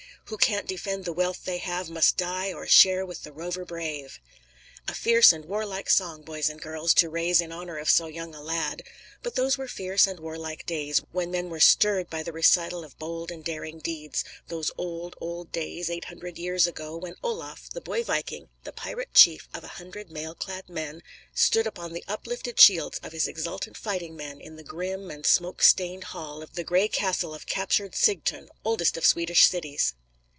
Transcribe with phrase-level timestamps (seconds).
[0.25, 4.17] Who can't defend the wealth they have Must die or share with the rover brave!"
[4.87, 8.33] A fierce and warlike song, boys and girls, to raise in honor of so young
[8.33, 8.83] a lad.
[9.23, 12.97] But those were fierce and warlike days when men were stirred by the recital of
[12.97, 17.81] bold and daring deeds those old, old days, eight hundred years ago, when Olaf, the
[17.81, 21.03] boy viking, the pirate chief of a hundred mail clad men,
[21.35, 25.61] stood upon the uplifted shields of his exultant fighting men in the grim and smoke
[25.61, 29.93] stained hall of the gray castle of captured Sigtun, oldest of Swedish cities.